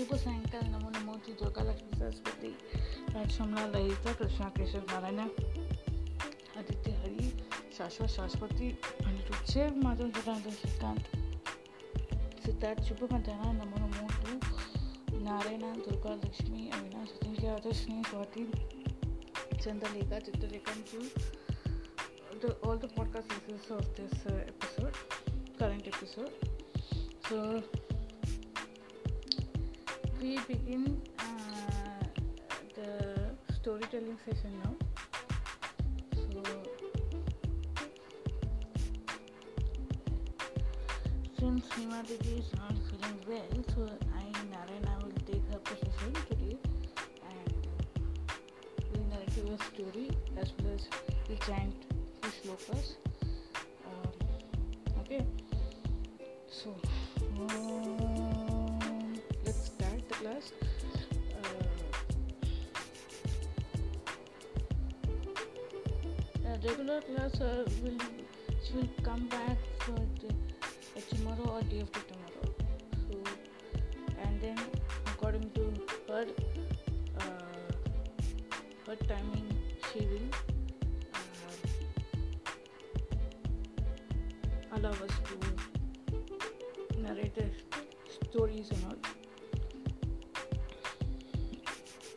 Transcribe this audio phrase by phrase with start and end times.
[0.00, 2.48] नमो नमो श्री दुर्गा लक्ष्मी सरस्वती
[3.14, 5.18] राजशमला ललिता कृष्णा केशव नारायण
[6.58, 7.28] आदित्य हरि
[7.78, 8.68] शाश्वत शाश्वती
[9.04, 11.04] अनिरुच्चे माधव सदानंद श्रीकांत
[12.44, 18.46] सिद्धार्थ शुभ मध्याह्न नमो नमो to Narayan Durga Lakshmi Avinash Sachin Adarshini Swati
[19.60, 21.02] Chandralekha Chitralekha to
[22.40, 24.94] the, all the podcast listeners of this uh, episode,
[25.58, 25.86] current.
[27.28, 27.62] So
[30.20, 32.04] we begin uh,
[32.74, 34.74] the storytelling session now.
[36.14, 36.42] So,
[41.38, 46.58] since Hima Didi is not feeling well, so I, Narayana, will take her position today
[47.26, 47.66] and
[48.92, 50.86] will narrate a story as well as
[51.28, 51.74] the giant
[52.22, 53.09] fish locusts.
[67.00, 67.98] Class uh, will
[68.62, 72.46] she will come back for the, uh, tomorrow or day after tomorrow.
[73.08, 73.14] So
[74.22, 74.58] and then
[75.06, 75.62] according to
[76.08, 76.26] her
[77.20, 77.60] uh,
[78.86, 79.48] her timing
[79.92, 80.28] she will
[81.14, 81.56] uh,
[84.76, 85.36] allow us to
[87.00, 87.42] narrate
[88.30, 88.98] stories and all.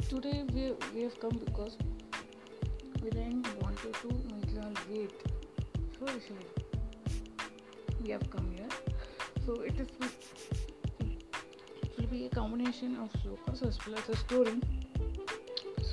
[0.10, 1.78] Today we, we have come because
[3.02, 4.33] we didn't wanted to
[4.64, 5.12] you all wait
[6.00, 6.48] so actually
[8.04, 8.68] we have come here
[9.46, 9.88] so it is
[11.82, 14.60] it will be a combination of slokas as well as a story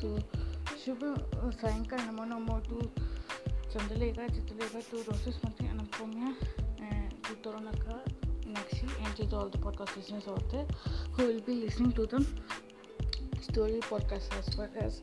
[0.01, 0.19] so
[0.81, 1.03] शुभ
[1.61, 2.79] सायंकाळ नमो नमो to
[3.73, 6.31] Chandralekha Chitralekha to Roses Mantri Anupamya
[6.91, 7.97] and to Torunaka
[8.55, 10.65] Nakshi and to all the podcast listeners out there
[11.17, 12.25] who will be listening to them
[13.49, 15.03] story podcast as well as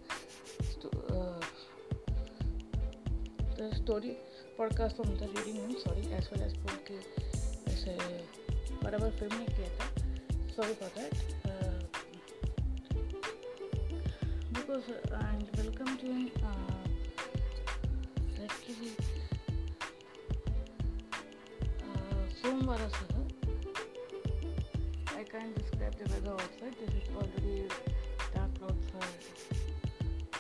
[3.58, 4.16] the story
[4.58, 6.98] podcast from the reading room sorry as well as बोल के
[7.72, 7.94] ऐसे
[8.84, 9.86] बराबर film नहीं किया था
[11.50, 11.78] uh,
[14.58, 16.10] because uh, and welcome to
[16.50, 16.84] uh,
[18.46, 18.94] actually
[21.88, 22.82] uh, सोमवार
[25.18, 27.58] I can't describe the weather outside this is already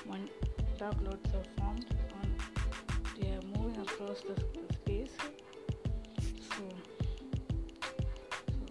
[0.05, 0.29] one
[0.78, 1.85] dark clouds are formed
[3.87, 4.35] across the
[4.75, 5.15] space
[6.49, 6.63] so,
[8.51, 8.61] so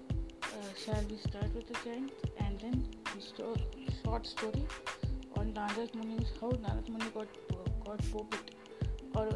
[0.58, 2.12] uh, shall we start with the giant
[2.44, 2.86] and then
[3.18, 3.56] sto-
[4.04, 4.64] short story
[5.36, 7.28] on Narad Muni's how Narad Muni got
[7.84, 8.50] got popped
[9.14, 9.28] or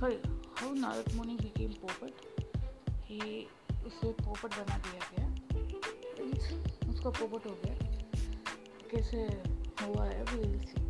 [0.00, 0.18] sorry
[0.56, 2.26] how Narad Muni became popped
[3.08, 3.22] he
[3.88, 5.26] उसे पोपट बना दिया गया
[6.90, 7.74] उसका पोपट हो गया
[8.90, 9.22] कैसे
[9.82, 10.87] हुआ है विल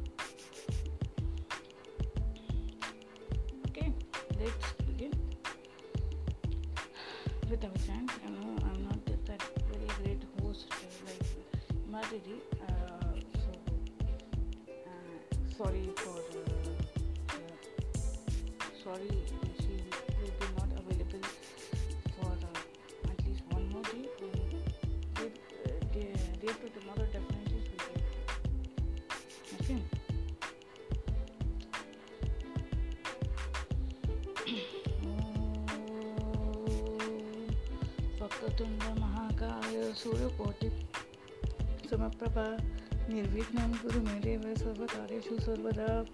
[43.18, 46.04] निर्विघ्नं कुरु मे देव सर्वकार्येषु सर्वदा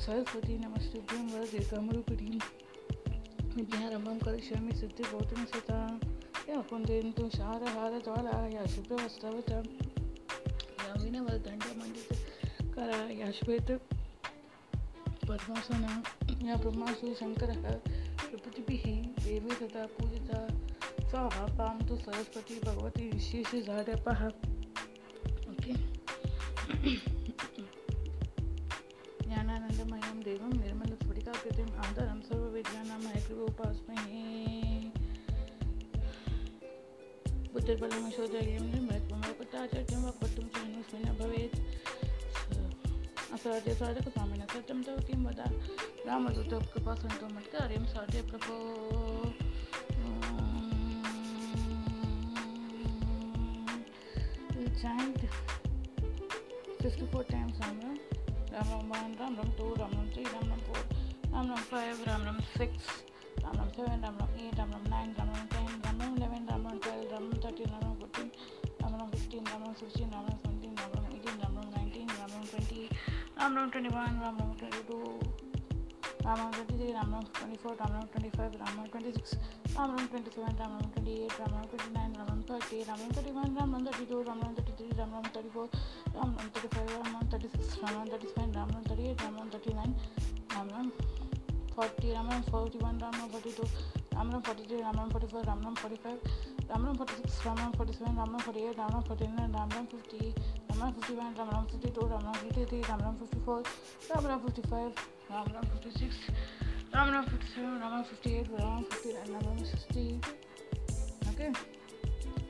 [0.00, 2.38] सरस्वती नमस्तुभ्यं वरदेकमरूपिणीं
[3.56, 6.00] विद्यारम्भं करिष्यामि सिद्धिभौतिं सता
[6.48, 9.62] या कुन्देन्तु शारहारज्वाला या शुभ्रवस्त्रवता।
[10.86, 13.80] या विनवदण्डमण्डितकरा या श्वेत
[15.28, 16.02] पद्मासना।
[16.48, 17.80] या ब्रह्मासु शङ्करः
[18.28, 20.51] प्रकृतिभिः देवी तथा पूजिता।
[21.12, 24.20] स्वाहा पां तु सरस्वती भगवती विशेषजाडपः
[25.50, 25.72] ओके।
[29.24, 34.24] ज्ञानानन्दमयं देवं निर्मलस्फटिकाकृतिम् आदरं सर्वविद्यानां हयग्रीवोपास्महे
[37.52, 41.60] बुद्धिर्बलमशोधर्यं निर्मलत्वमल्पताचर्यं वक्पटुं च हनुस्मिन् भवेत्।
[43.32, 45.46] असहजय साधकस्वामिनः सत्यं तव किं वदा।
[46.06, 46.94] रामदूत कृपा
[47.28, 48.58] मत्कार्यं साध्य प्रभो।
[57.12, 57.98] 54 times Ram Ram,
[58.52, 60.80] Ram Ram 1, Ram Ram 2, Ram Ram 3, Ram Ram 4,
[61.30, 63.04] Ram Ram 5, Ram Ram 6,
[63.42, 66.48] Ram Ram 7, Ram Ram 8, Ram Ram 9, Ram Ram 10, Ram Ram 11,
[66.48, 68.32] Ram Ram 12, Ram Ram 13, Ram Ram 14,
[68.80, 72.16] Ram Ram 15, Ram Ram 16, Ram Ram 17, Ram Ram 18, Ram Ram 19,
[72.16, 72.88] Ram Ram 20,
[73.36, 75.41] Ram Ram 21, Ram Ram 22,
[76.24, 79.12] Ram Ram twenty three Ram Ram twenty four Ram Ram twenty five Ram Ram twenty
[79.12, 79.34] six
[79.76, 82.82] Ram Ram twenty seven Ram Ram twenty eight Ram Ram twenty nine Ram Ram thirty
[82.88, 85.48] Ram Ram thirty one Ram Ram thirty two Ram Ram thirty three Ram Ram thirty
[85.54, 85.68] four
[86.16, 89.08] Ram Ram thirty five Ram Ram thirty six Ram Ram thirty seven Ram Ram thirty
[89.10, 89.94] eight Ram Ram thirty nine
[90.54, 90.90] Ram Ram
[91.74, 93.64] forty Ram Ram forty one Ram Ram forty two
[94.14, 96.20] Ram Ram forty three Ram Ram forty four Ram Ram forty five
[96.70, 99.26] Ram Ram forty six Ram Ram forty seven Ram Ram forty eight Ram Ram forty
[99.28, 102.64] nine Ram Ram fifty Ram Ram fifty one Ram Ram fifty two Ram Ram fifty
[102.66, 103.62] three Ram Ram fifty four
[104.12, 104.92] Ram Ram fifty five
[105.32, 105.46] Ram
[105.82, 106.14] 56,
[106.92, 110.20] Ram Ram 57, Ram Ram 58, Ram Ram 59, Ram Ram 60.
[111.30, 111.52] Okay,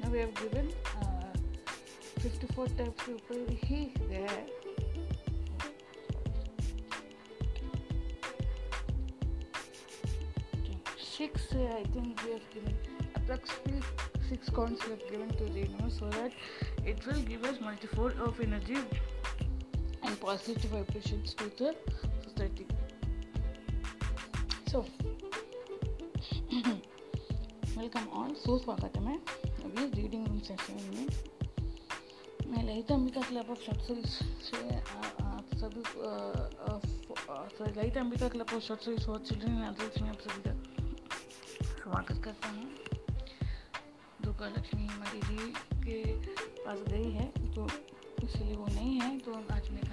[0.02, 0.68] now we have given
[1.00, 1.32] uh,
[2.18, 3.20] 54 types of
[3.60, 4.28] he there.
[10.98, 12.76] Six, uh, I think we have given
[13.14, 13.80] approximately
[14.28, 16.32] six counts we have given to the universe so that
[16.84, 18.78] it will give us multifold of energy
[20.02, 21.76] and positive vibrations to the
[22.42, 22.66] society.
[24.66, 24.78] So,
[27.76, 31.06] welcome all सुस्वागत है अभी reading room session में।
[32.46, 33.78] मैं Lalita Ambika club of short
[34.46, 34.58] से
[35.22, 35.82] आप सभी
[37.80, 40.54] Lalita Ambika club of short stories for children में आप सभी का
[41.82, 42.66] स्वागत करता हूँ।
[44.24, 45.52] दुर्गा लक्ष्मी हमारी जी
[45.86, 46.02] के
[46.64, 47.68] पास गई है तो
[48.24, 49.91] इसलिए वो नहीं है तो आज मैं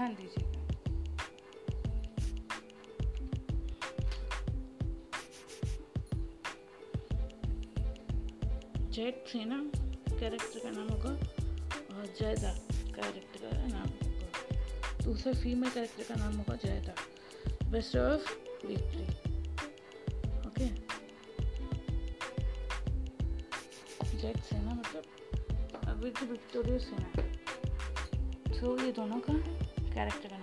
[0.00, 0.60] ध्यान दीजिएगा।
[8.90, 9.58] जेट से ना
[10.10, 12.52] कैरेक्टर का नाम होगा, और जयदा
[12.96, 16.94] कैरेक्टर का नाम होगा। दूसरा फीमेल कैरेक्टर का नाम होगा जयदा
[17.70, 18.22] बेस्ट ऑफ़
[18.66, 19.04] विक्ट्री
[20.48, 20.66] ओके
[24.18, 25.04] जेट सेना मतलब
[26.02, 27.08] विद विक्टोरिया सेना
[28.60, 29.59] सो ये दोनों का कैरेक्टर
[30.08, 30.39] का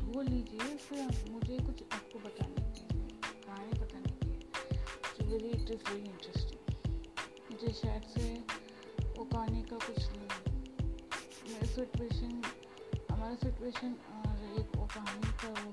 [0.05, 2.87] धो- लीजिए, फिर मुझे कुछ आपको बताने की
[3.41, 6.91] कहानी बताने की है very it is very interesting
[7.51, 8.33] मुझे शायद से
[9.17, 10.09] वो कहानी का कुछ
[11.51, 12.41] मेरा सिचुएशन
[13.11, 15.71] हमारा सिचुएशन और एक वो कहानी का वो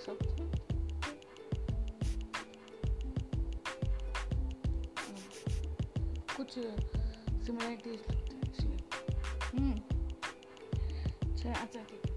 [0.00, 0.18] सब।
[6.36, 6.50] कुछ
[7.46, 8.25] सिमिलरिटीज
[11.46, 12.15] अच्छा अच्छा ठीक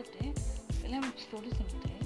[0.00, 0.34] करते हैं
[0.72, 1.99] पहले हम स्टोरी सुनते हैं।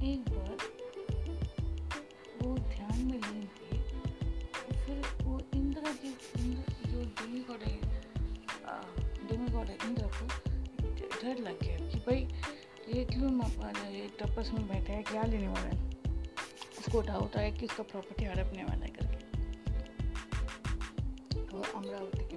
[0.06, 0.58] एक बार
[2.42, 3.78] वो ध्यान में थे
[4.48, 8.04] तो फिर वो इंद्र जी, इंद्र जो डेमीगॉड है
[9.28, 10.28] डेमीगॉड है इंद्र को
[11.24, 12.28] डर लग गया कि भाई,
[12.96, 13.32] ये क्यों
[13.90, 15.90] ये तपस में बैठा है, क्या लेने वाला है?
[16.80, 19.44] उसको डाउट आया कि इसका प्रॉपर्टी हड़पने वाला है करके।
[21.46, 22.36] तो अमरावती के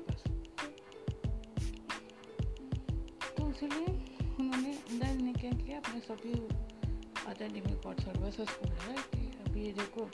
[5.97, 6.33] किया अपने सभी
[7.27, 10.11] अदर डिमिगॉड सर्विसेज़ को बोला कि अभी ये देखो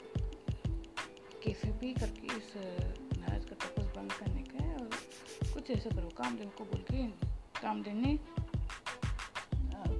[1.43, 2.53] कैसे भी करके इस
[3.17, 4.89] नाराज़ का तपस बंद करने का है और
[5.53, 7.07] कुछ ऐसा करो, कामदेव को बोल के,
[7.61, 8.19] कामदेव ने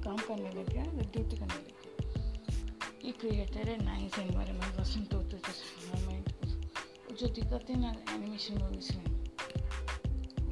[0.03, 5.37] काम करने लग गया ड्यूटी करने लग गया ये क्रिएटर है नाइस एनवायरमेंट वसंत होते
[5.37, 6.29] एनवायरमेंट
[7.13, 9.23] जो दिखाते हैं ना एनिमेशन मूवीज़ में।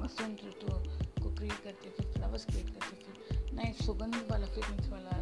[0.03, 0.67] वसंत ऋतु
[1.23, 3.20] को क्रिएट करते थे फ्लावर्स क्रिएट करते
[3.61, 5.15] फिर नाइस सुगंध वाला फ्रेगनेंस वाला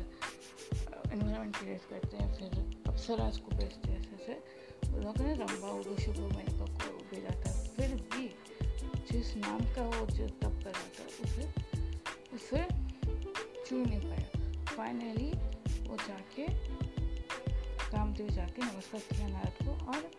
[1.13, 2.51] एनवायरमेंट क्रिएट करते हैं, फिर
[2.87, 7.51] अप्सराज को बेचते हैं ऐसे ऐसे लोग ने रंबा उगो शुभ मेनका को भेजा था
[7.75, 8.27] फिर भी
[9.11, 11.43] जिस नाम का वो जो तब कर रहा था, उसे
[12.35, 12.61] उसे
[13.67, 15.31] चू नहीं पाया। फाइनली
[15.89, 16.47] वो जाके,
[17.91, 20.11] कामदेव जाके नमस्कार किया नारद को और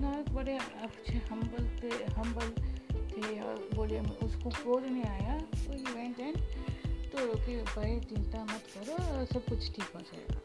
[0.00, 2.48] नारद बड़े अच्छे हम्बल थे हम्बल
[3.10, 6.36] थे और बोले, उसको क्रोध नहीं आया तो ही वेंट एंड
[7.14, 8.96] तो रोके भाई चिंता मत करो
[9.32, 10.43] सब कुछ ठीक हो जाएगा।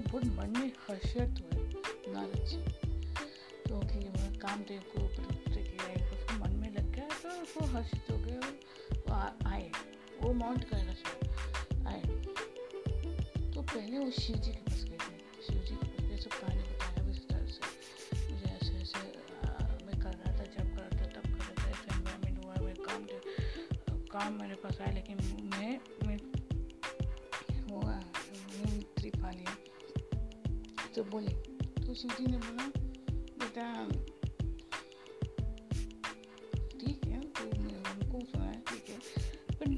[0.00, 1.64] बहुत मन में हर्षित हुए
[2.12, 2.58] नारद जी
[3.68, 7.66] तो कि वो कामदेव को प्रवृत्त किया है। उसको मन में लग गया तो वो
[7.66, 8.38] हर्षित हो गए
[8.98, 9.14] वो
[9.48, 9.70] आए।
[10.22, 11.02] वो माउंट कैलाश
[11.74, 12.02] में आए।
[13.52, 16.30] तो पहले वो शिव जी के पास गए थे। शिव जी के पास गए, सब
[16.30, 18.98] कहानी बताया विस्तार से। मुझे ऐसे ऐसे
[19.86, 22.54] मैं कर रहा था, जब कर रहा था, तब कर रहा था। ऐसे एनवायरमेंट हुआ,
[22.54, 23.06] मैं काम
[24.12, 25.16] काम मेरे पास आया, लेकिन
[25.52, 25.78] मैं
[30.98, 31.32] तो बोले
[31.78, 32.64] तो जी ने बोला
[33.40, 33.66] बेटा
[36.80, 38.96] ठीक है तो मैं हमको सुना है ठीक है
[39.52, 39.76] पर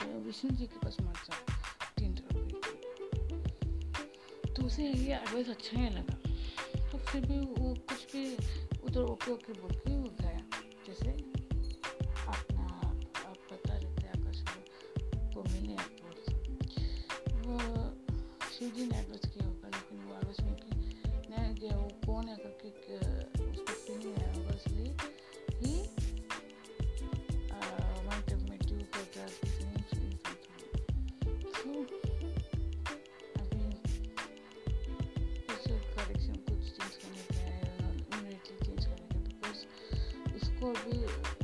[0.00, 1.40] तो विष्णु जी के पास मत जाओ
[1.98, 2.14] तीन
[4.54, 6.16] तो उसे ये एडवाइस अच्छा नहीं लगा
[6.90, 8.24] तो फिर भी वो कुछ भी
[8.84, 9.97] उधर ओके ओके बोल के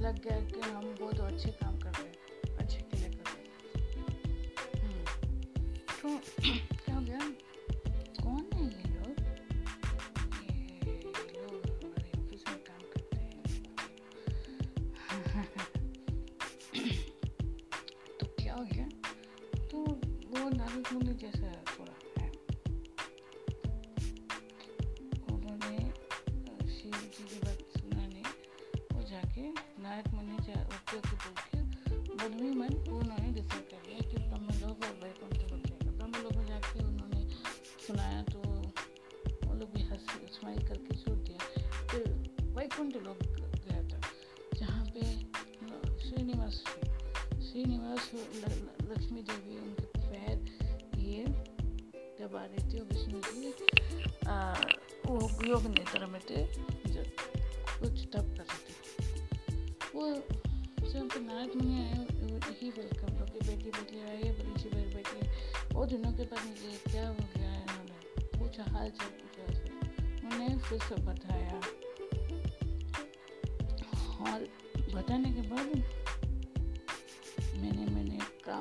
[0.04, 1.76] लग गया कि हम बहुत अच्छे काम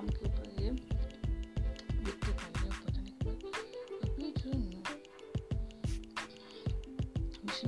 [0.03, 0.69] काम के ऊपर ये
[2.03, 2.31] के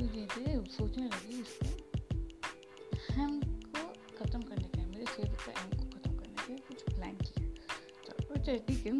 [0.05, 1.67] के थे सोचने लगे इसको
[3.13, 3.83] हमको
[4.17, 7.15] ख़त्म करने का है मेरे सेवक का एम को ख़त्म करने का है, कुछ प्लान
[7.15, 7.43] किया।
[8.05, 8.91] तो अच्छा ठीक है।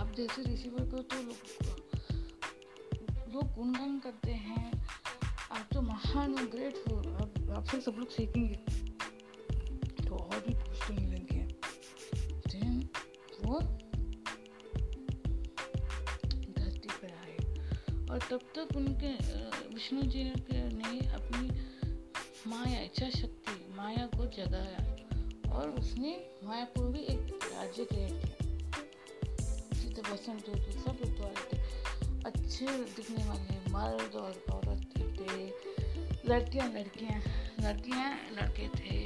[0.00, 1.38] आप जैसे रिसीवर को तो लोग
[3.34, 4.66] लोग गुणगान करते हैं।
[5.50, 8.56] आप तो महान और ग्रेट हो आप आपसे सब लोग सीखेंगे।
[19.92, 21.48] विष्णु जी ने अपनी
[22.46, 26.12] माया, इच्छा शक्ति, माया को जगाया और उसने
[26.44, 28.38] मायापुर भी एक राज्य क्रिएट किया।
[29.80, 31.58] जितने बसंत ऋतु सब ऋतु आए थे
[32.24, 35.46] अच्छे दिखने वाले मर्द और औरत थे,
[36.28, 37.20] लड़कियाँ लड़कियाँ
[37.60, 38.96] लड़कियाँ, लड़के थे।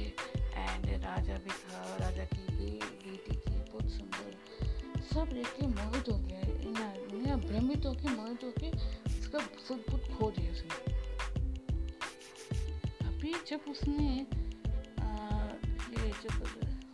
[0.57, 2.71] एंड राजा भी था, राजा की भी
[3.05, 4.31] बेटी थी, बहुत सुंदर।
[5.13, 5.67] सब देख के
[13.77, 14.03] उसने
[15.93, 16.11] ये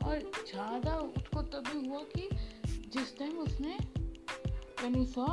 [0.05, 2.29] और ज़्यादा उसको तभी हुआ कि
[2.93, 3.77] जिस टाइम उसने
[4.83, 5.27] when he saw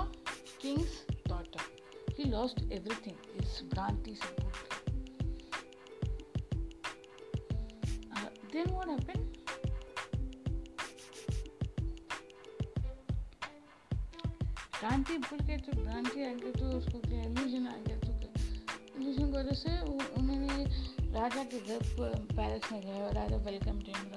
[0.62, 0.92] king's
[1.28, 1.62] daughter
[2.16, 4.34] he lost everything his भ्रांति से
[8.12, 9.26] uh, then what happened
[14.78, 18.12] भ्रांति भूल गए तो भ्रांति आ गई तो उसको क्या illusion आ गया तो
[19.00, 19.78] illusion की वजह से
[20.20, 21.78] उन्होंने राजा के घर
[22.36, 24.12] पैलेस में गए और राजा वेलकम टीम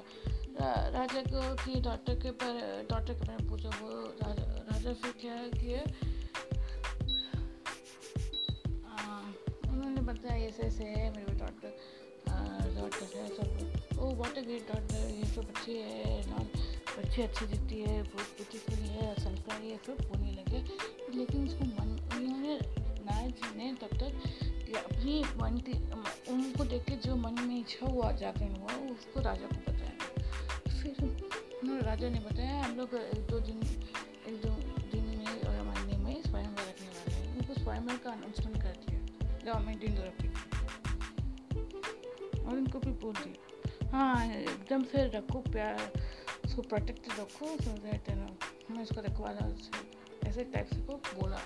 [0.62, 3.90] रा, राजा को की डॉक्टर के पर डॉक्टर के बारे में पूछा वो
[4.24, 5.80] राजा राजा फिर क्या किए
[9.70, 11.78] उन्होंने बताया ऐसे ऐसे है मेरे डॉक्टर
[12.80, 16.50] डॉक्टर है सब oh what a great doctor ये सब अच्छी है नॉन
[16.98, 20.64] बच्ची अच्छी दिखती है बहुत ब्यूटीफुल है संस्कारी है सब बोलने लगे।
[21.18, 24.12] लेकिन उसको मन उन्होंने ने तब तक
[24.78, 25.74] अपनी मन की,
[26.32, 29.96] उनको देख के जो मन में इच्छा हुआ, जागरण हुआ, उसको राजा को बताया।
[30.70, 33.60] फिर राजा ने बताया, हम लोग एक दो दिन,
[34.28, 34.50] एक दो
[34.92, 39.54] दिन में और महीने में स्वयंवर रखने वाले हैं। उनको स्वयंवर का अनाउंसमेंट कर दिया
[39.54, 40.18] गवर्नमेंट इन तरफ़
[42.40, 45.92] और उनको भी बोल दिया हाँ एकदम से रखो, प्यार,
[46.46, 48.28] उसको प्रोटेक्ट रखो सो दैट ना
[48.72, 49.02] मैं उसको
[49.46, 51.40] उससे ऐसे टाइप से को बोला।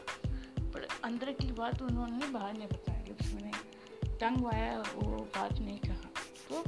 [1.08, 3.52] अंदर की बात उन्होंने बाहर नहीं बताया लक्ष्मी ने
[4.20, 6.10] टंग वाया वो बात नहीं कहा।
[6.50, 6.63] तो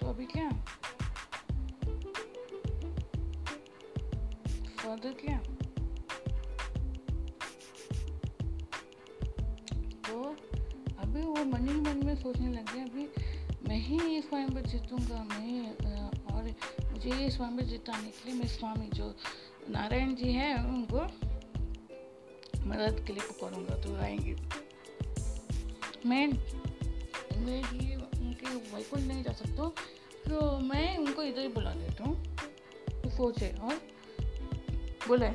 [0.00, 0.50] तो अभी क्या?
[4.76, 5.38] फर्दर क्या?
[10.08, 10.22] तो
[10.98, 13.08] अभी वो मन ही मन में सोचने लग गया अभी
[13.68, 15.74] मैं ही ये स्वयंवर जीतूँगा, मैं
[16.32, 16.42] और
[16.92, 19.14] मुझे ये स्वयंवर जिताने के लिए मैं स्वामी जो
[19.70, 21.29] नारायण जी हैं, उनको
[22.70, 24.36] मदद के लिए पुकारूँगा तो आएँगे।
[26.06, 26.26] मैं
[27.36, 29.68] मैं ये उनके वैकुंठ नहीं जा सकता
[30.26, 32.14] तो मैं उनको इधर ही बुला देता हूँ।
[33.02, 33.74] तो सोचे, और
[35.08, 35.28] बोला,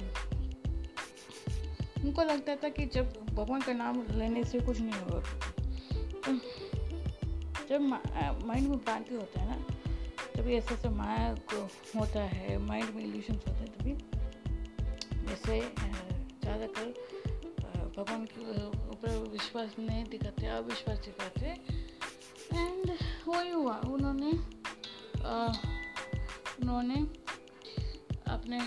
[2.04, 5.20] उनको लगता था कि जब भगवान का नाम लेने से कुछ नहीं होगा।
[6.22, 6.34] तो
[7.70, 9.58] जब माइंड में भ्रांति होता है ना,
[10.36, 11.62] तभी ऐसे ऐसे माया को
[12.00, 13.94] होता है माइंड में इल्यूशन होते हैं तभी।
[15.28, 15.60] जैसे
[16.42, 16.94] ज़्यादातर
[17.98, 18.42] भगवान के
[18.92, 21.46] ऊपर विश्वास नहीं दिखाते, अविश्वास दिखाते।
[22.54, 22.92] एंड
[23.28, 24.32] वही हुआ, उन्होंने
[26.56, 27.00] उन्होंने
[28.34, 28.60] अपने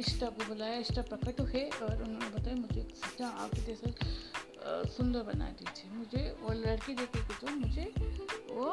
[0.00, 3.88] इष्टा को बुलाया, इष्टा प्रकट हुए और उन्होंने बताया, मुझे सीधा आपके जैसा
[4.90, 7.84] सुंदर बना दीजिए। मुझे वो लड़की देखेगी तो मुझे
[8.50, 8.66] वो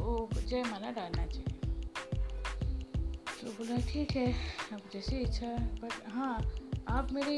[0.00, 1.54] वो जयमाला डालना चाहिए।
[3.40, 4.32] तो बोला, ठीक है,
[4.72, 6.36] अब जैसी इच्छा बट हाँ
[6.88, 7.36] आप मेरे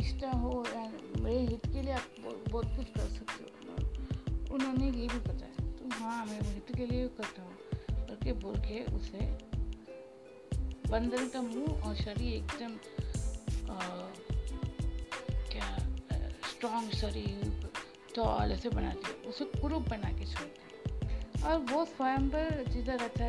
[0.00, 0.82] इष्टा हो या
[1.22, 2.06] मेरे हित के लिए आप
[2.50, 7.06] बहुत कुछ कर सकते हो। उन्होंने ये भी बताया तो हाँ मैं हित के लिए
[7.18, 9.26] करता हूँ। करके बोल के उसे
[10.90, 12.76] बंदर का मुँह और शरीर एकदम
[15.52, 15.76] क्या
[16.50, 17.70] स्ट्रॉन्ग शरीर
[18.14, 23.28] टॉल ऐसे बना दिया। उसे कुरूप बना के छोड़ दिया। और वो स्वयंवर जिधर रचा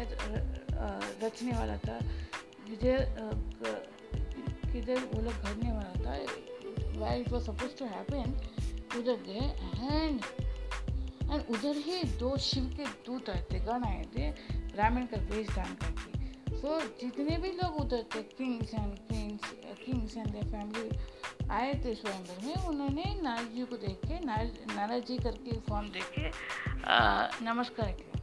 [1.23, 1.99] रचने वाला था,
[2.69, 2.97] जिधर
[4.71, 8.37] किधर वो लोग घरने वाला था। Why it was suppose to happen
[8.99, 9.45] उधर गए
[9.87, 10.21] एंड
[11.31, 14.31] एंड उधर ही दो शिव के दूत आए थे गण आए थे?
[14.71, 19.41] ब्राह्मण का वेश दान करके। सो so, जितने भी लोग उधर थे kings and queens
[19.85, 20.89] kings and family
[21.51, 26.09] आए थे स्वयंवर में उन्होंने नारद जी को देख के नारद जी करके फॉर्म देख
[26.17, 26.31] के
[27.45, 28.15] नमस्कार किया।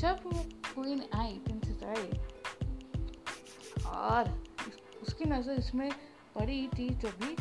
[0.00, 0.42] जब वो
[0.74, 2.08] क्वीन आई प्रिंसेस आई
[3.86, 4.30] और
[5.08, 5.90] उसकी नज़र इसमें
[6.34, 7.34] पड़ी थी जो भी।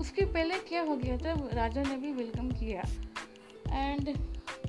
[0.00, 2.82] उसके पहले क्या हो गया था, राजा ने भी वेलकम किया।
[3.70, 4.08] एंड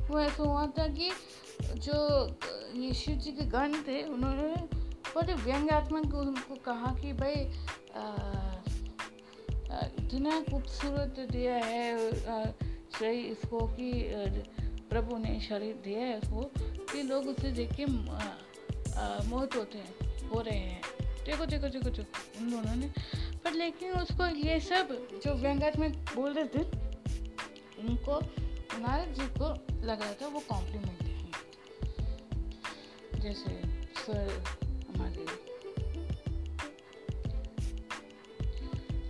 [0.09, 1.11] वो ऐसा हुआ था कि
[1.77, 1.97] जो,
[2.75, 4.53] ये शिव जी के गण थे, उन्होंने
[5.09, 7.35] बड़े व्यंग्यात्मक उनको कहा कि भाई
[9.99, 11.83] इतना खूबसूरत दिया है
[12.91, 13.91] शरीर इसको कि
[14.89, 16.41] प्रभु ने शरीर दिया है उसको
[16.91, 19.93] कि लोग उसे देख के मोहित होते हैं,
[20.29, 20.81] हो रहे हैं।
[21.25, 22.87] देखो देखो देखो देखो उन दोनों ने।
[23.43, 24.87] पर लेकिन उसको ये सब
[25.25, 25.33] जो
[25.79, 26.63] में बोल रहे थे
[27.79, 28.19] उनको
[28.79, 29.49] नारद जी को
[29.85, 31.31] लग रहा था वो कॉम्प्लीमेंट है।
[33.19, 33.61] जैसे
[34.01, 34.43] सर
[34.89, 35.25] हमारे।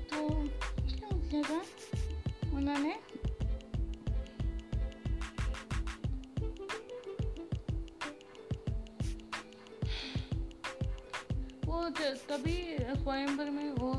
[0.04, 0.28] तो
[1.30, 1.62] क्या
[2.54, 3.00] उन्होंने
[11.92, 13.92] तभी स्वयंवर में वो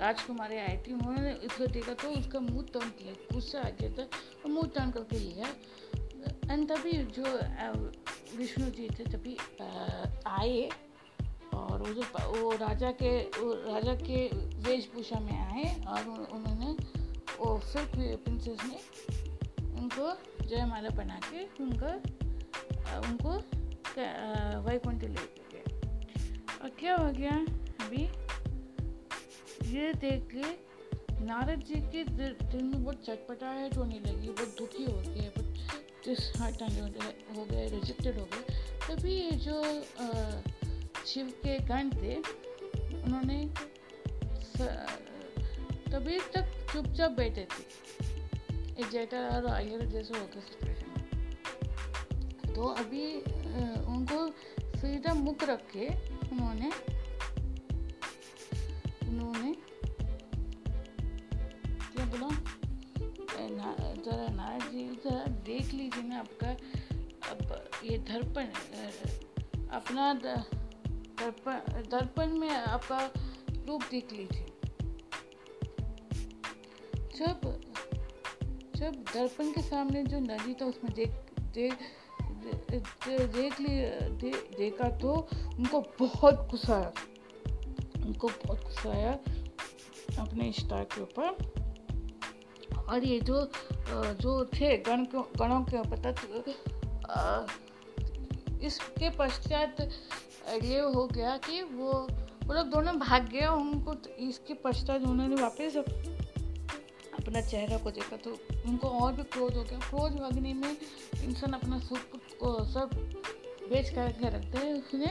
[0.00, 4.02] राजकुमारी आई थी, उन्होंने इसको देखा तो उसका मुँह टर्न किया, गुस्सा आ गया था
[4.02, 5.46] और मुँह टर्न करके लिया।
[6.52, 7.24] एंड तभी जो
[8.38, 10.68] विष्णु जी थे तभी आए
[11.54, 12.02] और वो जो
[12.42, 14.26] वो राजा के, वो राजा के
[14.68, 16.76] वेशभूषा में आए और उन्होंने
[17.38, 18.78] वो फिर प्रिंसेस ने
[19.80, 20.12] उनको
[20.46, 21.92] जयमाला बना के उनका
[23.08, 23.36] उनको
[24.62, 25.26] वैकुंठ ले
[26.62, 27.32] और क्या हो गया?
[27.80, 28.02] अभी?
[29.70, 30.44] ये देख के
[31.24, 35.48] नारद जी के दिल में बहुत चटपटाहट होने लगी, बहुत दुखी हो गए बहुत
[36.04, 36.62] जिस डिसहार्ट
[37.36, 38.42] हो गए रिजेक्टेड हो गए
[38.86, 39.56] तभी ये जो
[41.06, 42.14] शिव के गण थे,
[42.96, 43.38] उन्होंने
[45.90, 47.62] तभी तक चुपचाप बैठे थे।
[48.80, 50.90] एक जेटा और आयर जैसे हो गया सिचुएशन
[52.54, 53.06] तो अभी
[53.86, 54.18] उनको
[54.78, 55.86] सीधा मुख रख के
[56.38, 56.70] उन्होंने
[59.08, 59.52] उन्होंने
[61.86, 62.28] क्या बोला
[64.02, 66.50] जरा नायक जी जरा देख लीजिए ना आपका
[67.30, 67.40] अब
[67.84, 68.46] ये दर्पण
[69.70, 72.98] अपना दर्पण दर्पण में आपका
[73.66, 74.46] रूप देख लीजिए
[77.16, 77.40] जब
[78.76, 81.10] जब दर्पण के सामने जो नदी था उसमें देख
[81.54, 81.78] देख
[82.70, 85.12] देख लिया दे, देखा तो
[85.48, 86.92] उनको बहुत गुस्सा आया।
[87.98, 89.12] उनको बहुत गुस्सा आया
[90.18, 91.26] अपने स्टार के ऊपर।
[92.78, 93.50] और ये जो
[94.22, 95.04] जो थे गण
[95.38, 96.10] गणों के पता
[98.58, 99.80] इसके पश्चात
[100.64, 101.92] ये हो गया कि वो
[102.44, 105.76] वो लोग दोनों भाग गए। उनको इसके पश्चात उन्होंने वापस
[107.18, 108.30] अपना चेहरा को देखा तो
[108.66, 110.76] उनको और भी क्रोध हो गया। क्रोध भागने में
[111.24, 111.98] इंसान अपना सुख
[112.40, 112.90] को सब
[113.70, 115.06] बेच कर के रखते हैं उसने।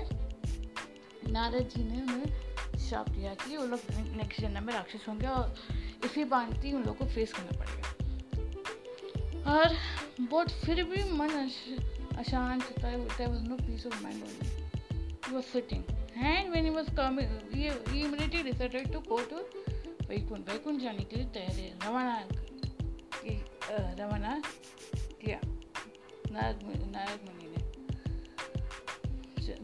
[1.31, 5.55] नारद जी ने उन्हें श्राप दिया कि वो लोग नेक्स्ट जन्म में राक्षस होंगे और
[6.05, 7.89] इसी बांधती उन लोग को फेस करना पड़ेगा।
[9.53, 9.75] और
[10.21, 11.29] बहुत फिर भी मन
[12.17, 15.83] अशांत था no peace of mind only was sitting
[16.17, 19.41] he was coming, he, he immediately decided to go to
[20.09, 22.27] Vaikuntha Vaikuntha जाने के लिए तैयारी रवाना
[23.99, 24.41] रवाना
[25.21, 25.39] किया।
[26.31, 27.65] नारद मुनि नारद मुनि ने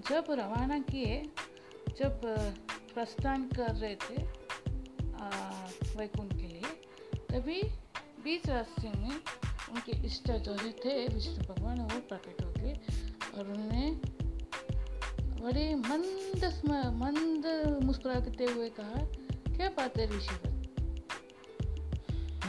[0.10, 1.22] जब रवाना किए
[1.98, 2.22] जब
[2.94, 4.18] प्रस्थान कर रहे थे
[5.98, 6.72] वैकुंठ के लिए
[7.32, 7.62] तभी
[8.24, 9.16] बीच रास्ते में
[9.72, 12.74] उनके इष्ट जो थे विष्णु भगवान वो प्रकट हो गए
[13.38, 13.92] और उन्होंने
[15.42, 16.46] बड़े मंद
[17.02, 17.46] मंद
[17.84, 19.06] मुस्कुराते हुए कहा
[19.56, 20.54] क्या बात है ऋषि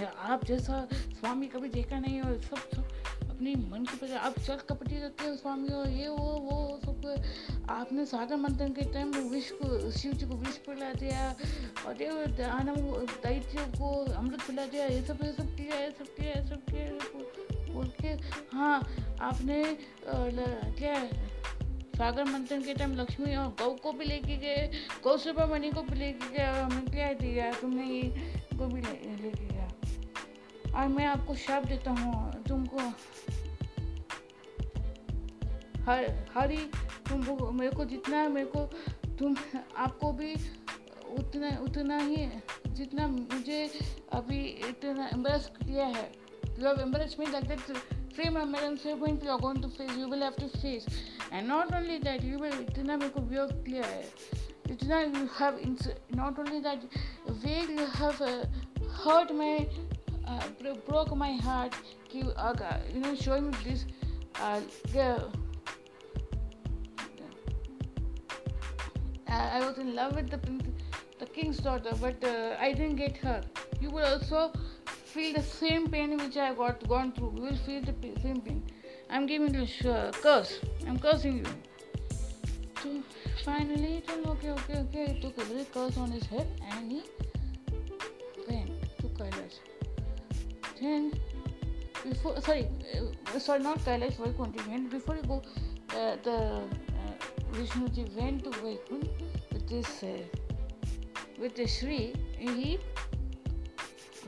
[0.05, 2.94] आप जैसा स्वामी कभी देखा नहीं और सब सब
[3.45, 7.67] अपनी मन की प्रकार आप चल कपटी रखते हो स्वामी, और ये, वो वो, सब
[7.71, 11.29] आपने सागर मंथन के टाइम में विष को, शिव जी को विष पिला दिया,
[11.87, 12.77] और ये दानव
[13.21, 16.65] दैत्य को अमृत पिला दिया, ये सब ये सब किया, ये सब किया, ये सब
[16.71, 18.17] किया बोल के
[18.57, 18.81] हाँ
[19.23, 19.63] आपने
[20.09, 20.97] क्या
[21.99, 24.71] सागर मंथन के टाइम लक्ष्मी और गौ को भी लेके गए,
[25.05, 28.09] गौ सुबह मणि को भी लेके गए हमें क्या दिया तुमने ये
[28.57, 29.54] को भी लेके
[30.75, 32.79] और मैं आपको शब्द देता हूँ, तुमको
[35.85, 36.57] हर, हरी
[37.09, 37.21] तुम
[37.55, 38.61] मेरे को जितना, मेरे को
[39.19, 39.37] तुम,
[39.77, 40.35] आपको भी
[41.19, 42.27] उतना उतना ही,
[42.69, 43.71] जितना मुझे
[44.13, 46.11] अभी इतना एम्बरेस किया है।
[46.59, 50.23] लोग एम्बरेस में लगते फ्री तो में मेरे उनसे कोई लॉगोन to face you will
[50.23, 50.87] have to face
[51.33, 54.03] and not only that you will इतना मेरे को व्योग किया है।
[54.71, 55.59] इतना you have
[56.17, 56.89] not only that
[57.45, 58.25] way you have
[59.01, 59.59] hurt my
[60.27, 61.75] uh, broke my heart
[62.15, 63.85] uh, you know showing me this
[64.41, 64.61] uh,
[64.93, 65.31] the,
[69.29, 70.39] I was in love with the
[71.19, 73.43] the king's daughter, but uh, I didn't get her.
[73.81, 74.53] You will also
[74.87, 77.33] feel the same pain which I got gone through.
[77.37, 78.63] You will feel the same pain.
[79.11, 80.61] I'm giving you a curse.
[80.87, 81.45] I'm cursing you.
[82.83, 83.03] So
[83.45, 85.13] finally, told, okay, okay, okay.
[85.15, 87.03] He took a little curse on his head and he
[88.49, 89.84] went to Kailash.
[90.85, 91.13] Then,
[92.03, 94.65] before sorry, uh, sorry, not Kailash, Vaikuntha.
[94.71, 95.37] Went before you go,
[95.99, 97.15] uh, the uh,
[97.53, 99.09] Vishnuji went to Vaikuntha
[99.53, 100.11] with this uh,
[101.41, 102.03] with the Shri.
[102.39, 102.79] He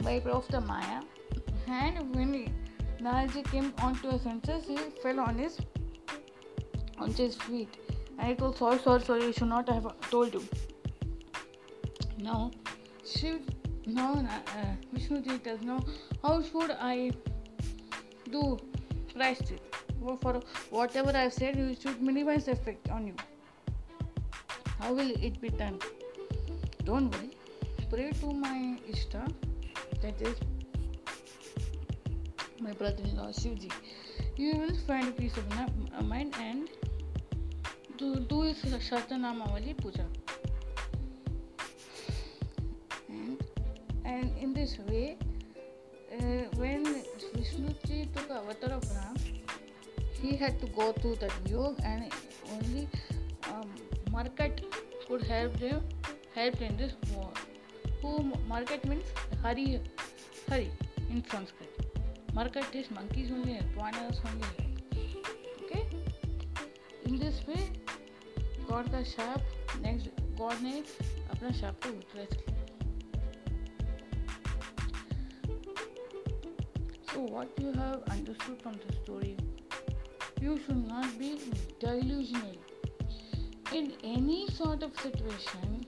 [0.02, 1.02] wiped off the Maya,
[1.80, 2.44] and when he,
[3.02, 5.58] Naraji came onto his senses, he fell on his
[6.98, 7.76] on his feet,
[8.18, 10.42] and he told, "Sorry, sorry, sorry, you should not have told you."
[12.30, 12.50] Now,
[13.04, 13.42] Shiv,
[13.86, 15.80] now uh, Vishnu ji does know
[16.22, 17.12] how should I
[18.30, 18.58] do
[19.14, 19.60] practice
[20.20, 21.56] for whatever I've said.
[21.56, 23.14] You should minimize effect on you.
[24.80, 25.78] How will it be done?
[26.84, 27.30] Don't worry.
[27.90, 29.32] Pray to my Ishta
[30.02, 30.36] that is
[32.60, 33.72] my brother-in-law Shivji.
[34.36, 35.44] You will find peace of
[36.04, 36.68] mind and
[37.96, 40.06] do, do his Shatanamavali puja.
[44.06, 45.18] And in this way,
[46.12, 46.84] uh, when
[47.34, 49.16] Vishnuji took avatar of Ram,
[50.22, 52.12] he had to go through that yoga and
[52.54, 52.88] only
[53.52, 53.70] um,
[54.10, 54.62] Market
[55.08, 55.82] could help him
[56.34, 57.30] help in this war.
[58.02, 59.04] Who Market means
[59.42, 59.80] Hari
[60.48, 60.70] Hari
[61.10, 61.70] in Sanskrit.
[62.34, 64.46] Market is monkeys only, piranhas only.
[65.64, 65.86] Okay?
[67.04, 67.70] In this way,
[68.68, 70.78] God का शाप next God ने
[71.30, 72.55] अपना शाप को utilise किया
[77.26, 79.36] what you have understood from the story,
[80.40, 81.40] you should not be
[81.80, 82.56] delusional.
[83.72, 85.86] In any sort of situation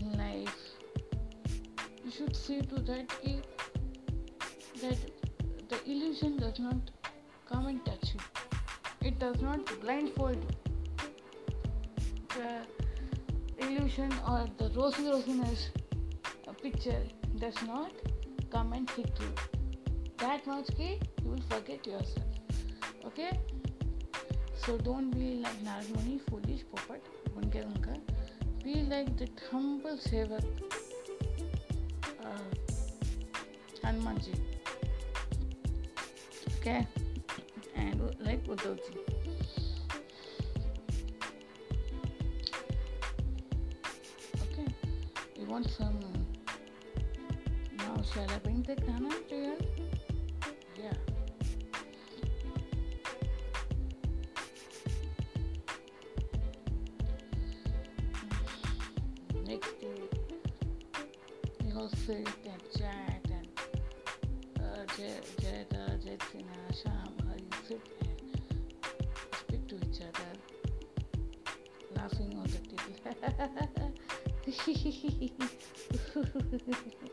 [0.00, 0.56] in life,
[2.04, 3.12] you should see to that
[4.82, 4.98] that
[5.68, 6.90] the illusion does not
[7.48, 8.20] come and touch you.
[9.08, 11.08] It does not blindfold you.
[12.36, 15.68] The illusion or the rosy rosiness
[16.62, 17.02] picture
[17.38, 17.90] does not
[18.50, 19.61] come and hit you.
[20.22, 22.26] That much ki you will forget yourself.
[23.06, 23.30] Okay?
[24.64, 26.62] So don't be like Narmani, foolish,
[27.34, 27.98] bunke unka.
[28.62, 30.44] Be like the humble sevak
[32.24, 32.50] uh,
[33.82, 34.34] Hanuman ji.
[36.58, 36.86] Okay,
[37.74, 38.98] and like Uddhav ji.
[44.44, 44.68] Okay,
[45.34, 45.98] you want some?
[47.76, 49.10] Now, shall I bring the Ghana
[61.82, 62.24] Rosie,
[62.78, 63.48] Jack, and
[64.60, 66.16] uh, Jay, Jay, uh, Jay,
[66.80, 68.20] Sham, uh, you sit and
[69.36, 70.32] speak to each other,
[71.96, 72.60] laughing on the
[76.86, 77.08] table.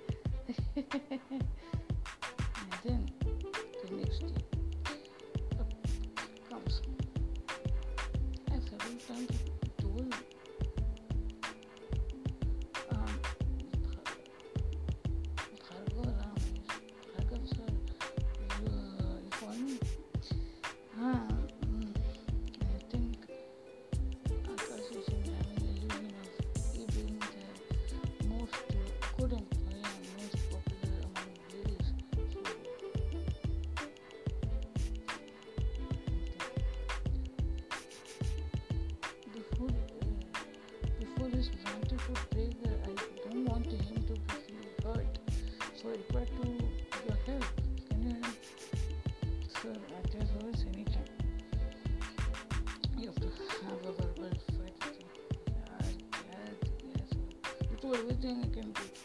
[57.89, 58.71] what we're doing, again?
[58.71, 58.98] can be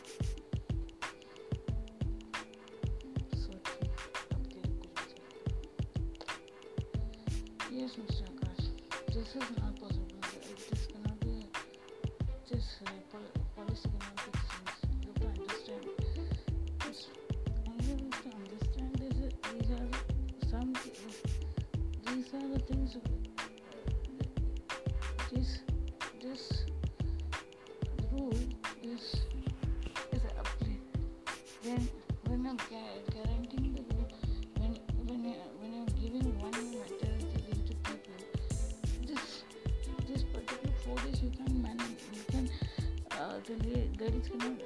[44.04, 44.58] ladies cannot,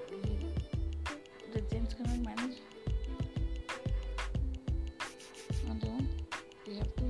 [1.53, 2.57] the gents cannot manage
[5.71, 6.09] on their own.
[6.67, 7.05] You have to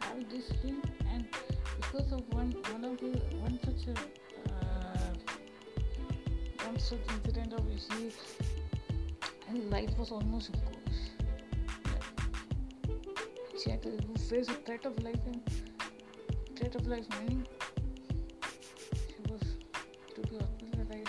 [0.00, 0.80] have this thing,
[1.12, 1.26] and
[1.76, 3.10] because of one one of the
[3.42, 3.94] one such a
[4.54, 5.12] uh,
[6.64, 8.10] one such incident of she
[9.48, 10.56] and life was almost
[13.62, 13.90] she had to
[14.30, 15.42] face a threat of life and
[16.56, 17.46] threat of life meaning
[19.08, 19.42] she was
[20.14, 20.55] to be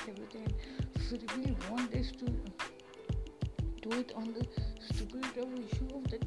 [0.07, 0.55] everything and
[0.94, 2.27] if you really want this to
[3.83, 4.46] do it on the
[4.88, 6.22] stupidity of issue of that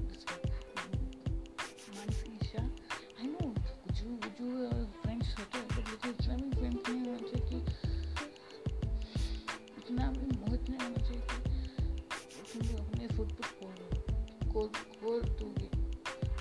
[1.96, 2.68] Mansi Shah
[3.22, 3.48] I know
[3.86, 4.38] कुछ कुछ
[5.04, 7.58] friends होते हैं but लेकिन Islamic friends नहीं होना चाहिए कि
[9.78, 11.24] इतना भी मोहित नहीं होना चाहिए
[12.52, 13.78] कि तुम अपने फुट पे खोल
[14.52, 14.68] खोल
[15.00, 15.70] खोल दोगे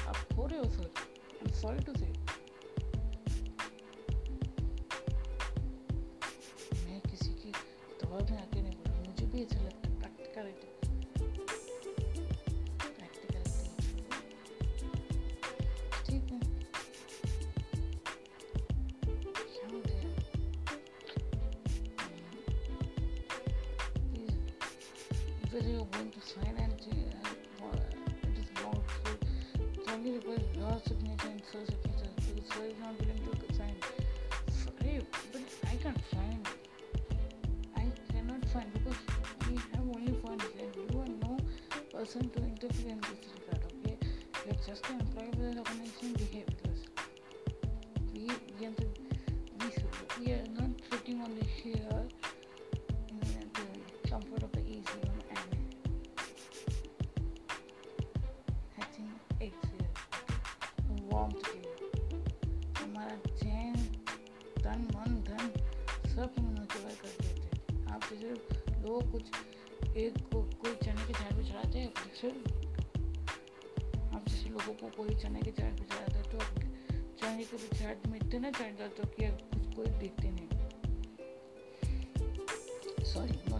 [0.09, 2.08] आप खो रहे हो sir I am sorry to say
[69.02, 69.24] कुछ
[69.98, 72.28] एक को कोई चने के झाड़ पे चढ़ाते हैं जैसे
[74.16, 76.38] आप जैसे लोगों को कोई चने के झाड़ पे चढ़ाते है तो
[77.22, 80.48] चने के झाड़ में इतना चढ़ जाते कि कुछ कोई देखते नहीं।
[83.10, 83.59] Sorry,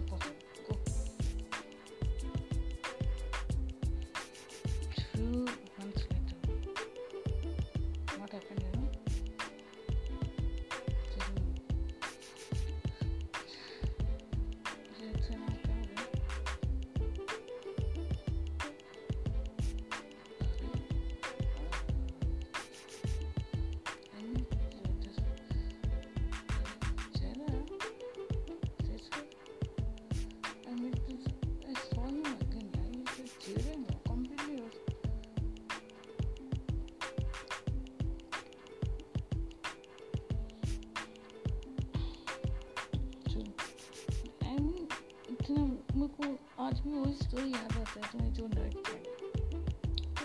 [46.70, 48.70] आज भी वही स्टोरी याद आता है, तुम्हें जो डर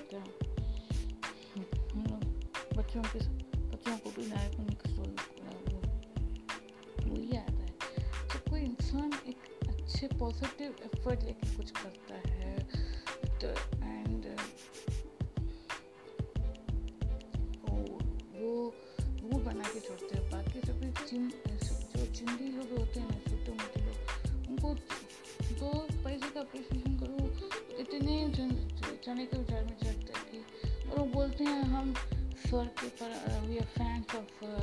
[0.10, 0.20] क्या?
[1.94, 2.22] हम लोग
[2.78, 3.20] बच्चों के
[3.60, 5.16] बच्चों को भी नायक का स्टोरी
[7.38, 7.74] आता है।
[8.28, 12.45] जब कोई इंसान एक अच्छे पॉजिटिव एफर्ट लेके कुछ करता है
[33.06, 34.55] स्वर के पर वी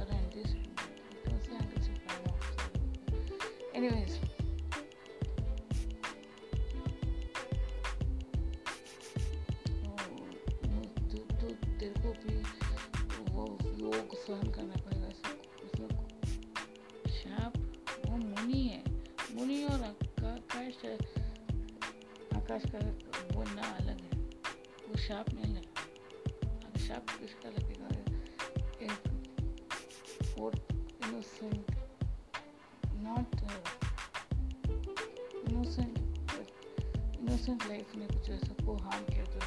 [37.43, 39.38] इनोसेंट लाइफ ने कुछ ऐसा को हार्म किया तो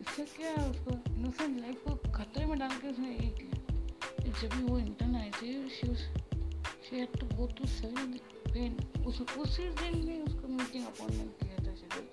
[0.00, 4.54] इससे क्या है उसको इनोसेंट लाइफ को खतरे में डाल के उसने एक किया जब
[4.54, 8.12] भी वो इंटर्न आई थी she she had to go to seven
[8.52, 12.06] पेन उस उसी दिन में उसको मीटिंग अपॉइंटमेंट किया था शेड्यूल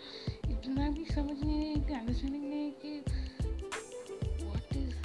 [0.53, 2.93] इतना भी समझ नहीं है कि अंडरस्टैंडिंग नहीं है कि
[4.45, 4.95] what is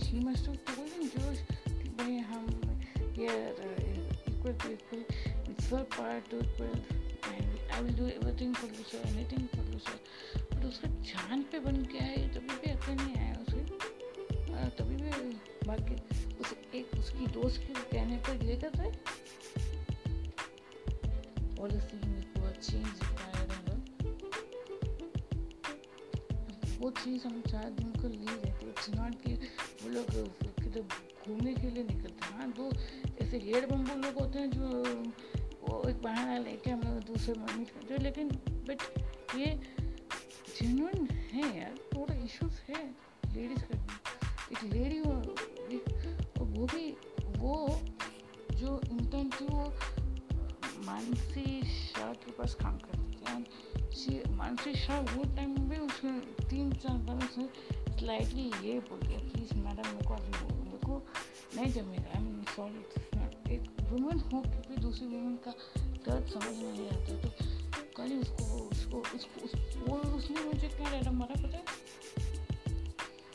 [0.00, 1.40] she must have told him, Josh
[1.94, 2.44] भाई हम
[3.18, 3.32] ये
[4.32, 5.31] equal to equal
[5.72, 6.76] our part to equal
[7.32, 9.78] and I will do everything for you, sir, anything for you
[10.68, 13.60] उसका जान पे बन के आए तभी भी अकल नहीं आया उसे
[14.78, 15.10] तभी भी
[15.68, 15.94] बाकी
[16.40, 18.90] उस एक उसकी दोस्त के कहने पर ये करता है
[21.58, 21.96] policy
[22.42, 23.50] with change required
[26.80, 29.34] वो चीज़ हम चार दिन को ले लेते इट्स नॉट कि
[29.82, 30.06] वो लोग
[30.62, 30.82] किधर
[31.26, 32.70] घूमने के लिए निकलते हैं। हाँ दो
[33.22, 34.64] ऐसे हेड बम्बू लोग होते हैं जो
[35.72, 38.28] वो एक बहाना लेके हम लोग दूसरे मीट करते हैं लेकिन
[38.68, 38.82] बट
[39.36, 39.46] ये
[40.56, 42.94] जेनुअन है यार, थोड़ा इश्यूज़ है
[43.34, 43.78] लेडीज़ का
[44.52, 45.34] एक लेडी और
[46.38, 46.90] वो भी,
[47.38, 47.80] वो
[48.52, 49.62] जो इंटर्न थी, वो
[50.86, 56.20] मानसी शाह के पास काम करती थी। मानसी शाह वो टाइम में उसने
[56.50, 57.48] तीन चार बार उसने
[57.98, 60.14] स्लाइटली ये बोल दिया प्लीज़ मैडम मेरे को
[60.64, 61.02] मेरे को
[61.56, 62.84] नहीं जमेगा आई एम सॉरी
[63.92, 65.50] वुमेन हो के भी दूसरी वुमेन का
[66.04, 67.30] दर्द समझ नहीं आता तो
[67.96, 69.52] कल उसको उसको उसको उस,
[69.88, 71.64] वो उसने मुझे क्या डायलॉग मारा पता है?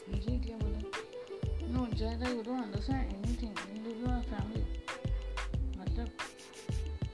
[0.09, 0.79] मुझे क्या बोला
[1.67, 4.63] नो ज़्यादा you don't understand anything you do family
[5.77, 6.09] मतलब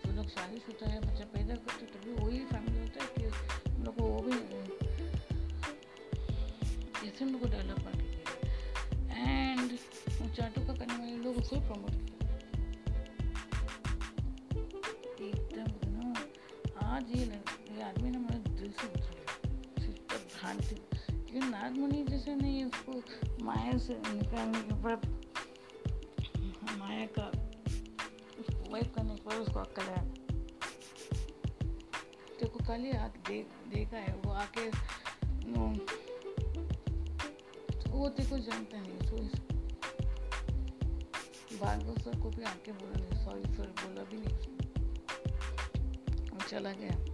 [0.06, 3.96] जो लोग शादीशुदा है बच्चा पैदा करते तभी वही फैमिली होता है कि हम लोग
[3.96, 4.40] को वो भी
[7.08, 8.08] ऐसे हम लोग को डेवलप करके
[9.20, 9.78] एंड
[10.36, 12.13] चाटू का करने वाले लोग उसको प्रमोट
[16.94, 18.88] आज ये ये आदमी ना दिल से
[21.10, 22.94] क्योंकि नागमणि जैसे नहीं उसको
[23.46, 24.74] माया से निकालने के
[26.78, 27.26] माया का,
[28.40, 30.04] उसको वाइप करने के उसको अक्ल है
[32.40, 32.92] देखो, कल ही
[33.28, 34.66] देख देखा है, वो आके,
[37.90, 38.98] वो देखो जानता नहीं
[42.04, 44.63] सर को भी आके बोला नहीं सॉरी सर बोला भी नहीं।
[46.48, 47.13] चला गया।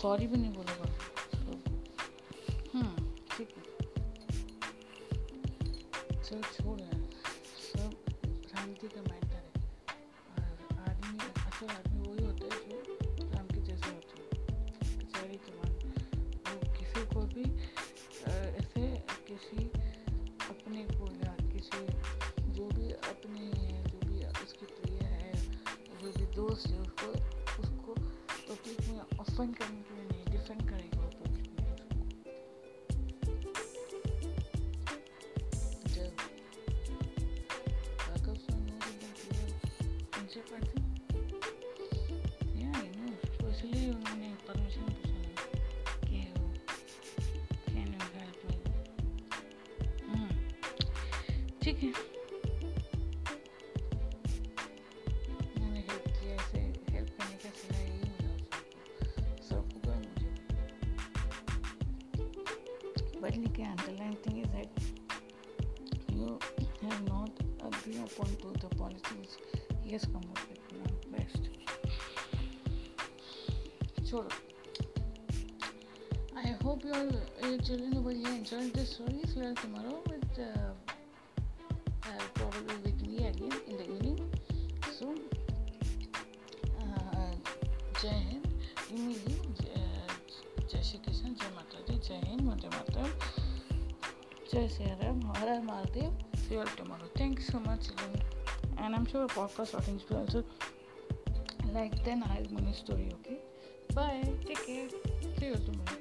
[0.00, 0.75] सॉरी भी नहीं बोलेगा
[51.66, 51.88] ठीक है
[55.60, 56.58] मैंने हेल्प किया ऐसे
[56.92, 58.34] हेल्प करने का सिला यही मिला
[59.48, 60.28] सबको सबको मुझे
[63.20, 64.70] बट लेकिन underline thing is that
[68.06, 69.30] upon to the policies
[69.84, 71.42] he has come up with now best
[74.10, 74.30] छोड़ो
[76.36, 77.10] I hope you all
[77.42, 79.20] your children over here enjoyed this story.
[79.34, 80.65] So tomorrow with uh, uh,
[94.74, 97.88] Ram हर हर see you all tomorrow thank you so much
[98.78, 100.44] and i'm sure podcast audience will also
[101.72, 103.38] like then i'll money story okay
[103.94, 105.95] bye take care